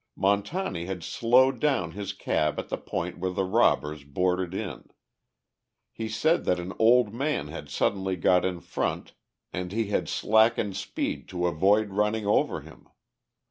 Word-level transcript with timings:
Montani 0.17 0.85
had 0.87 1.03
slowed 1.03 1.59
down 1.59 1.91
his 1.91 2.11
cab 2.11 2.57
at 2.57 2.69
the 2.69 2.77
point 2.79 3.19
where 3.19 3.29
the 3.29 3.43
robbers 3.43 4.03
boarded 4.03 4.51
it. 4.55 4.93
He 5.91 6.09
said 6.09 6.43
that 6.45 6.59
an 6.59 6.73
old 6.79 7.13
man 7.13 7.49
had 7.49 7.69
suddenly 7.69 8.15
got 8.15 8.43
in 8.43 8.61
front, 8.61 9.13
and 9.53 9.71
he 9.71 9.89
had 9.89 10.09
slackened 10.09 10.75
speed 10.75 11.29
to 11.29 11.45
avoid 11.45 11.91
running 11.91 12.25
over 12.25 12.61
him. 12.61 12.87